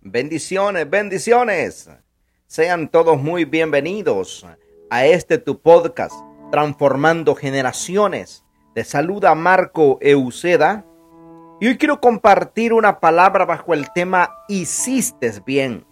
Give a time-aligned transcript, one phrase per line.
[0.00, 1.88] Bendiciones, bendiciones.
[2.46, 4.44] Sean todos muy bienvenidos
[4.90, 6.14] a este tu podcast,
[6.50, 8.44] Transformando Generaciones.
[8.74, 10.84] Te saluda Marco Euceda
[11.60, 15.86] y hoy quiero compartir una palabra bajo el tema Hiciste bien.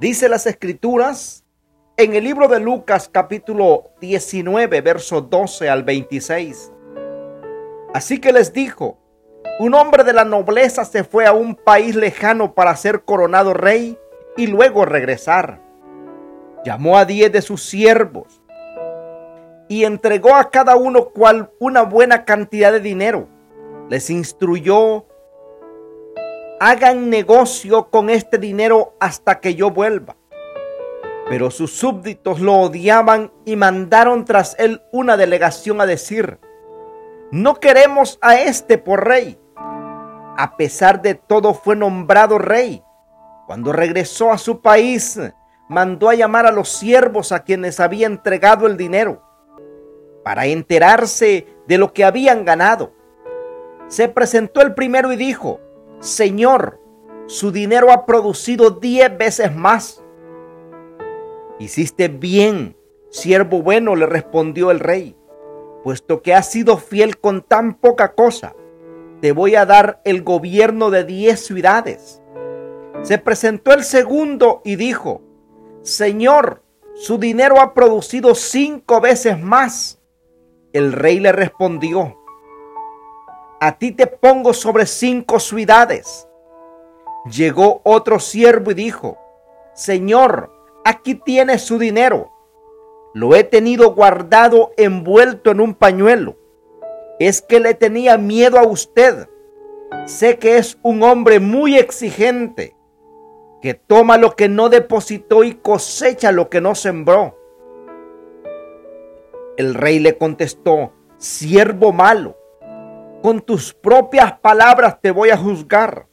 [0.00, 1.44] Dice las escrituras
[1.96, 6.72] en el libro de Lucas capítulo 19, verso 12 al 26.
[7.94, 8.98] Así que les dijo,
[9.58, 13.98] un hombre de la nobleza se fue a un país lejano para ser coronado rey
[14.36, 15.60] y luego regresar.
[16.64, 18.40] Llamó a diez de sus siervos
[19.68, 23.28] y entregó a cada uno cual una buena cantidad de dinero.
[23.90, 25.06] Les instruyó,
[26.60, 30.16] hagan negocio con este dinero hasta que yo vuelva.
[31.28, 36.38] Pero sus súbditos lo odiaban y mandaron tras él una delegación a decir,
[37.32, 39.38] no queremos a este por rey
[40.38, 42.84] a pesar de todo fue nombrado rey.
[43.48, 45.18] Cuando regresó a su país,
[45.68, 49.20] mandó a llamar a los siervos a quienes había entregado el dinero
[50.22, 52.92] para enterarse de lo que habían ganado.
[53.88, 55.58] Se presentó el primero y dijo,
[55.98, 56.80] Señor,
[57.26, 60.04] su dinero ha producido diez veces más.
[61.58, 62.76] Hiciste bien,
[63.10, 65.16] siervo bueno, le respondió el rey,
[65.82, 68.54] puesto que has sido fiel con tan poca cosa
[69.20, 72.22] te voy a dar el gobierno de diez ciudades.
[73.02, 75.22] Se presentó el segundo y dijo,
[75.82, 76.62] Señor,
[76.94, 80.00] su dinero ha producido cinco veces más.
[80.72, 82.16] El rey le respondió,
[83.60, 86.28] a ti te pongo sobre cinco ciudades.
[87.30, 89.18] Llegó otro siervo y dijo,
[89.74, 90.52] Señor,
[90.84, 92.30] aquí tiene su dinero.
[93.14, 96.36] Lo he tenido guardado envuelto en un pañuelo
[97.18, 99.28] es que le tenía miedo a usted.
[100.06, 102.76] Sé que es un hombre muy exigente,
[103.60, 107.36] que toma lo que no depositó y cosecha lo que no sembró.
[109.56, 112.36] El rey le contestó, siervo malo,
[113.22, 116.06] con tus propias palabras te voy a juzgar.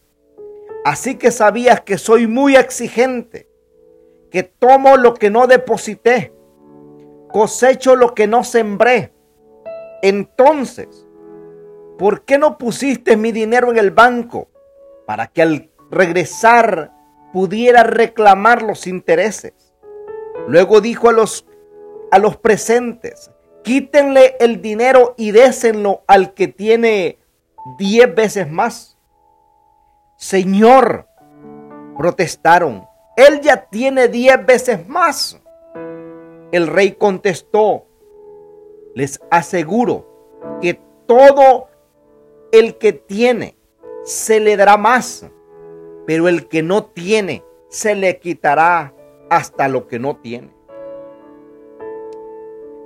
[0.84, 3.48] Así que sabías que soy muy exigente,
[4.32, 6.34] que tomo lo que no deposité,
[7.32, 9.15] cosecho lo que no sembré
[10.08, 11.08] entonces,
[11.98, 14.50] ¿por qué no pusiste mi dinero en el banco
[15.08, 16.92] para que al regresar
[17.34, 19.74] pudiera reclamar los intereses?
[20.48, 21.48] Luego dijo a los,
[22.12, 23.32] a los presentes,
[23.64, 27.18] quítenle el dinero y désenlo al que tiene
[27.80, 29.00] diez veces más.
[30.18, 31.08] Señor,
[31.98, 32.88] protestaron,
[33.18, 35.42] él ya tiene diez veces más.
[36.52, 37.88] El rey contestó,
[38.96, 40.08] les aseguro
[40.62, 41.68] que todo
[42.52, 43.56] el que tiene
[44.04, 45.30] se le dará más,
[46.08, 48.94] pero el que no tiene se le quitará
[49.30, 50.56] hasta lo que no tiene.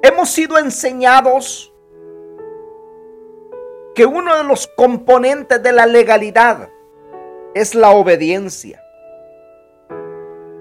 [0.01, 1.73] Hemos sido enseñados
[3.93, 6.69] que uno de los componentes de la legalidad
[7.53, 8.81] es la obediencia.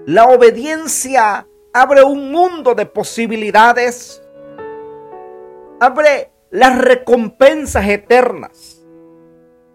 [0.05, 4.21] La obediencia abre un mundo de posibilidades
[5.79, 8.85] abre las recompensas eternas,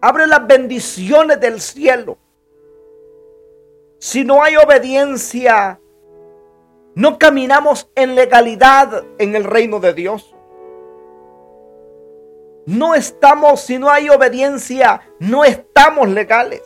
[0.00, 2.18] abre las bendiciones del cielo.
[3.98, 5.80] Si no hay obediencia,
[6.94, 10.34] no caminamos en legalidad en el reino de Dios.
[12.66, 16.62] No estamos, si no hay obediencia, no estamos legales.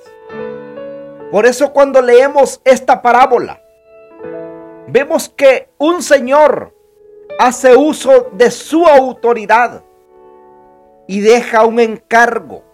[1.30, 3.62] Por eso cuando leemos esta parábola,
[4.86, 6.74] vemos que un señor
[7.38, 9.84] hace uso de su autoridad
[11.06, 12.64] y deja un encargo,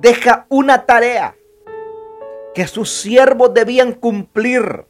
[0.00, 1.34] deja una tarea
[2.54, 4.86] que sus siervos debían cumplir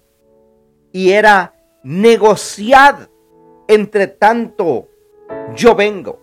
[0.93, 3.09] y era negociar
[3.69, 4.89] entre tanto
[5.55, 6.19] yo vengo.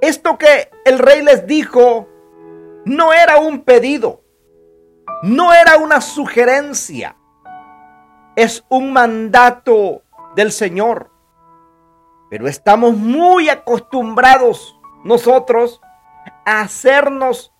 [0.00, 2.08] Esto que el rey les dijo
[2.84, 4.22] no era un pedido,
[5.22, 7.16] no era una sugerencia,
[8.40, 10.00] es un mandato
[10.34, 11.10] del Señor.
[12.30, 15.82] Pero estamos muy acostumbrados nosotros
[16.46, 17.52] a hacernos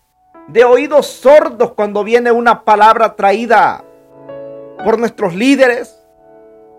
[0.47, 3.85] de oídos sordos cuando viene una palabra traída
[4.83, 5.95] por nuestros líderes,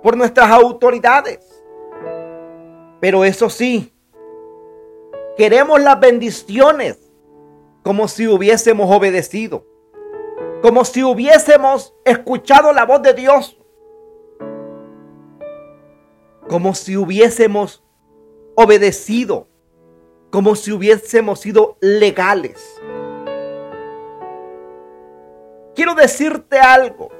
[0.03, 1.63] por nuestras autoridades.
[2.99, 3.95] Pero eso sí,
[5.37, 6.99] queremos las bendiciones
[7.85, 9.65] como si hubiésemos obedecido,
[10.61, 13.62] como si hubiésemos escuchado la voz de Dios
[16.49, 17.83] como si hubiésemos
[18.55, 19.49] obedecido
[20.33, 22.81] como si hubiésemos sido legales.
[25.75, 27.11] Quiero decirte algo.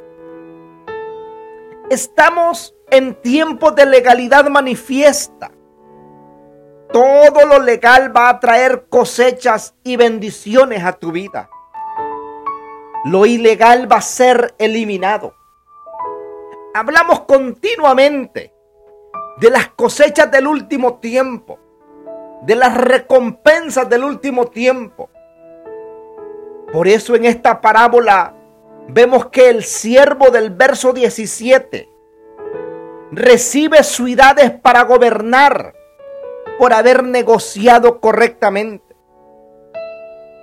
[1.91, 5.53] Estamos en tiempos de legalidad manifiesta.
[6.91, 11.51] Todo lo legal va a traer cosechas y bendiciones a tu vida.
[13.05, 15.35] Lo ilegal va a ser eliminado.
[16.73, 18.52] Hablamos continuamente
[19.39, 21.59] de las cosechas del último tiempo,
[22.43, 25.11] de las recompensas del último tiempo.
[26.73, 28.35] Por eso en esta parábola
[28.89, 31.89] vemos que el siervo del verso 17
[33.13, 35.75] recibe ciudades para gobernar
[36.59, 38.97] por haber negociado correctamente.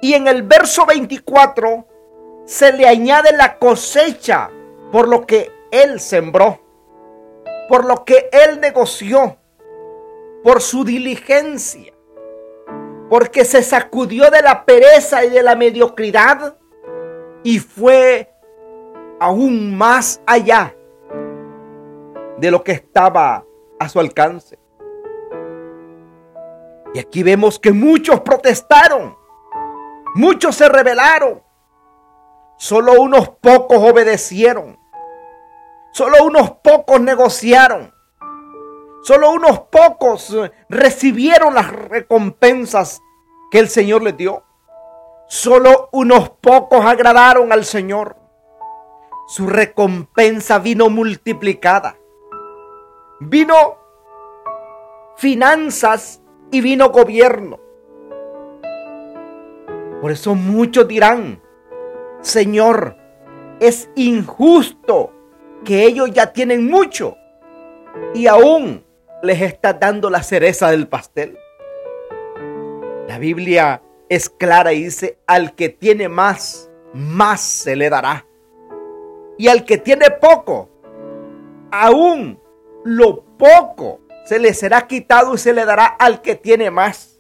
[0.02, 1.86] Y en el verso 24
[2.46, 4.50] se le añade la cosecha
[4.92, 6.60] por lo que él sembró,
[7.70, 9.38] por lo que él negoció,
[10.44, 11.94] por su diligencia,
[13.10, 16.58] porque se sacudió de la pereza y de la mediocridad
[17.44, 18.34] y fue
[19.20, 20.76] aún más allá
[22.38, 23.46] de lo que estaba
[23.80, 24.58] a su alcance.
[26.96, 29.16] Y aquí vemos que muchos protestaron,
[30.16, 31.44] muchos se rebelaron,
[32.58, 34.79] solo unos pocos obedecieron,
[35.92, 37.94] solo unos pocos negociaron,
[39.04, 40.36] solo unos pocos
[40.70, 43.02] recibieron las recompensas
[43.52, 44.44] que el Señor les dio.
[45.28, 48.16] Solo unos pocos agradaron al Señor.
[49.28, 51.98] Su recompensa vino multiplicada.
[53.20, 53.78] Vino
[55.18, 56.22] finanzas
[56.52, 57.60] y vino gobierno.
[60.02, 61.42] Por eso muchos dirán,
[62.22, 62.96] Señor,
[63.60, 65.12] es injusto
[65.66, 67.18] que ellos ya tienen mucho
[68.14, 68.84] y aún
[69.22, 71.38] les está dando la cereza del pastel.
[73.08, 78.26] La Biblia es clara y dice, al que tiene más, más se le dará.
[79.38, 80.70] Y al que tiene poco,
[81.72, 82.40] aún
[82.84, 87.20] lo poco se le será quitado y se le dará al que tiene más.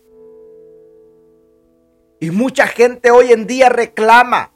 [2.20, 4.52] Y mucha gente hoy en día reclama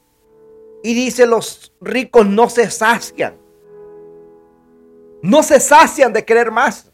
[0.82, 3.43] y dice los ricos no se sacian.
[5.24, 6.92] No se sacian de querer más.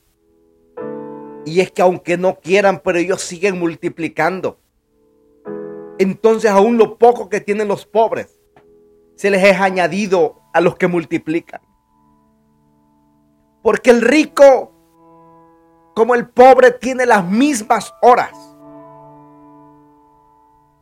[1.45, 4.61] Y es que aunque no quieran, pero ellos siguen multiplicando.
[5.99, 8.41] Entonces aún lo poco que tienen los pobres
[9.17, 11.61] se les es añadido a los que multiplican.
[13.65, 14.71] Porque el rico,
[15.97, 18.31] como el pobre, tiene las mismas horas,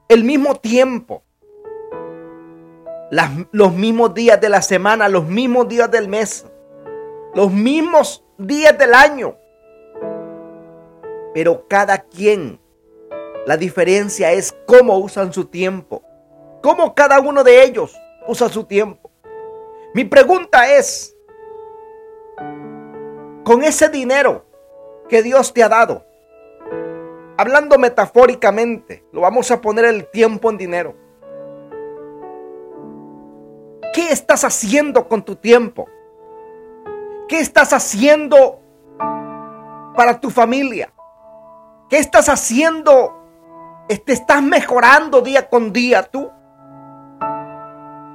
[0.06, 1.22] el mismo tiempo,
[3.52, 6.44] los mismos días de la semana, los mismos días del mes,
[7.34, 9.36] los mismos días del año.
[11.34, 12.60] Pero cada quien,
[13.46, 16.02] la diferencia es cómo usan su tiempo,
[16.62, 17.96] cómo cada uno de ellos
[18.26, 19.10] usa su tiempo.
[19.94, 21.16] Mi pregunta es,
[23.44, 24.44] con ese dinero
[25.08, 26.04] que Dios te ha dado,
[27.36, 30.94] hablando metafóricamente, lo vamos a poner el tiempo en dinero.
[33.94, 35.88] ¿Qué estás haciendo con tu tiempo?
[37.28, 38.60] ¿Qué estás haciendo
[39.94, 40.92] para tu familia?
[41.88, 43.14] ¿Qué estás haciendo?
[43.88, 46.30] ¿Te estás mejorando día con día tú?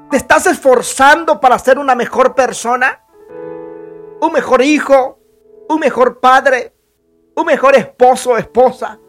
[0.10, 3.04] ¿Te estás esforzando para ser una mejor persona?
[4.22, 5.20] ¿Un mejor hijo?
[5.70, 6.74] un mejor padre,
[7.36, 9.00] un mejor esposo o esposa,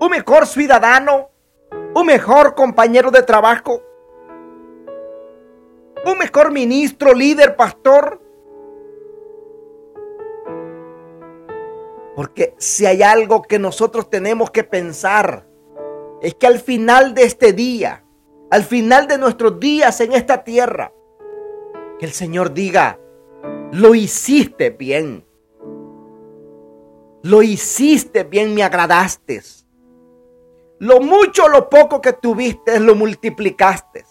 [0.00, 1.30] un mejor ciudadano,
[1.94, 3.82] un mejor compañero de trabajo,
[6.06, 8.20] un mejor ministro, líder, pastor.
[12.14, 15.46] Porque si hay algo que nosotros tenemos que pensar,
[16.22, 18.04] es que al final de este día,
[18.50, 20.92] al final de nuestros días en esta tierra,
[21.98, 22.98] que el Señor diga,
[23.72, 25.26] lo hiciste bien.
[27.22, 29.42] Lo hiciste bien, me agradaste.
[30.78, 34.04] Lo mucho lo poco que tuviste, lo multiplicaste.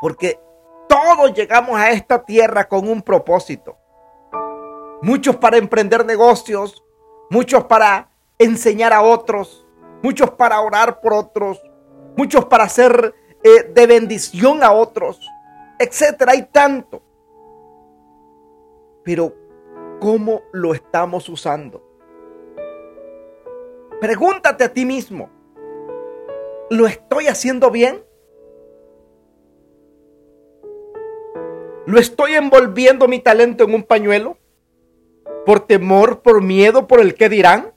[0.00, 0.40] Porque
[0.88, 3.76] todos llegamos a esta tierra con un propósito.
[5.02, 6.84] Muchos para emprender negocios,
[7.30, 9.66] muchos para enseñar a otros,
[10.02, 11.62] muchos para orar por otros,
[12.16, 15.20] muchos para ser eh, de bendición a otros,
[15.78, 16.32] etcétera.
[16.32, 17.02] Hay tanto
[19.08, 19.34] pero
[20.00, 21.82] ¿cómo lo estamos usando?
[24.02, 25.30] Pregúntate a ti mismo,
[26.68, 28.04] ¿lo estoy haciendo bien?
[31.86, 34.36] ¿Lo estoy envolviendo mi talento en un pañuelo?
[35.48, 37.72] ¿Por temor, por miedo, por el que dirán?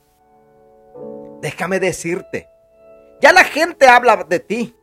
[1.40, 2.50] déjame decirte,
[3.22, 4.76] ya la gente habla de ti,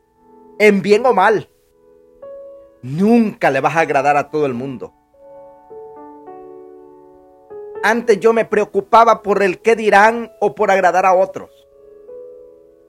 [0.59, 1.50] en bien o mal.
[2.80, 4.95] Nunca le vas a agradar a todo el mundo.
[7.83, 11.50] Antes yo me preocupaba por el qué dirán o por agradar a otros.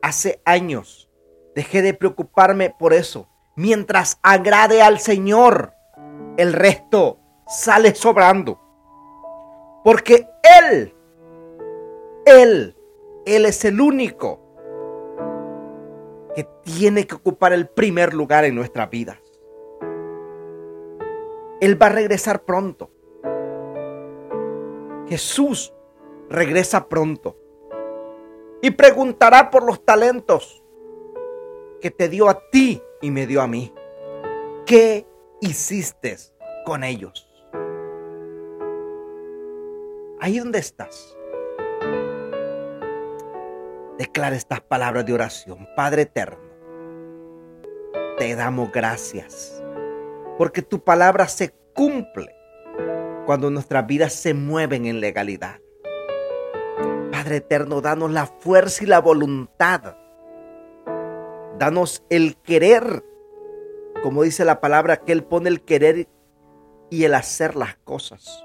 [0.01, 1.10] Hace años
[1.56, 3.27] dejé de preocuparme por eso.
[3.58, 5.74] Mientras agrade al Señor,
[6.38, 8.68] el resto sale sobrando.
[9.83, 10.27] Porque
[10.59, 10.93] Él,
[12.25, 12.75] Él,
[13.25, 14.39] Él es el único
[16.36, 19.17] que tiene que ocupar el primer lugar en nuestras vidas.
[21.62, 22.91] Él va a regresar pronto.
[25.07, 25.74] Jesús
[26.29, 27.36] regresa pronto
[28.62, 30.63] y preguntará por los talentos
[31.81, 33.74] que te dio a ti y me dio a mí.
[34.65, 35.07] ¿Qué
[35.41, 36.17] hiciste
[36.65, 37.28] con ellos?
[40.21, 41.17] Ahí donde estás.
[43.97, 45.67] Declara estas palabras de oración.
[45.75, 46.39] Padre eterno,
[48.17, 49.63] te damos gracias
[50.38, 52.35] porque tu palabra se cumple
[53.25, 55.59] cuando nuestras vidas se mueven en legalidad.
[57.11, 59.95] Padre eterno, danos la fuerza y la voluntad.
[61.57, 63.03] Danos el querer,
[64.01, 66.07] como dice la palabra, que Él pone el querer
[66.89, 68.43] y el hacer las cosas.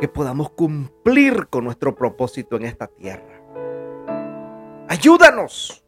[0.00, 3.40] Que podamos cumplir con nuestro propósito en esta tierra.
[4.88, 5.84] Ayúdanos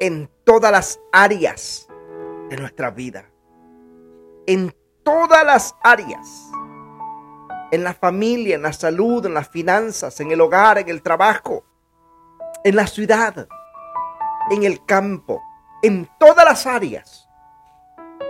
[0.00, 1.88] en todas las áreas
[2.48, 3.30] de nuestra vida.
[4.46, 6.50] En todas las áreas
[7.70, 11.64] en la familia, en la salud, en las finanzas, en el hogar, en el trabajo,
[12.64, 13.46] en la ciudad,
[14.50, 15.40] en el campo,
[15.82, 17.28] en todas las áreas.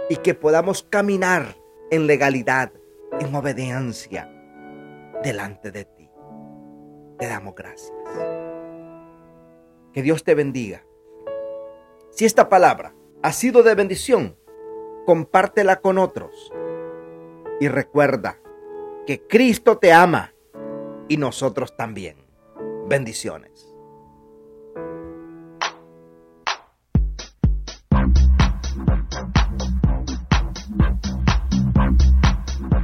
[0.08, 1.56] Y que podamos caminar
[1.90, 2.72] en legalidad,
[3.18, 4.30] en obediencia
[5.22, 6.10] delante de ti.
[7.18, 7.92] Te damos gracias.
[9.92, 10.84] Que Dios te bendiga.
[12.10, 14.36] Si esta palabra ha sido de bendición,
[15.06, 16.52] compártela con otros.
[17.60, 18.38] Y recuerda,
[19.06, 20.34] que Cristo te ama
[21.08, 22.16] y nosotros también.
[22.88, 23.69] Bendiciones.